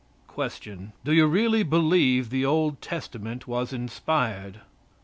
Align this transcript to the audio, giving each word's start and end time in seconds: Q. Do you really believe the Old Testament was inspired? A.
Q. 0.33 0.89
Do 1.05 1.13
you 1.13 1.27
really 1.27 1.61
believe 1.61 2.31
the 2.31 2.43
Old 2.43 2.81
Testament 2.81 3.47
was 3.47 3.71
inspired? 3.71 4.55
A. 4.55 4.59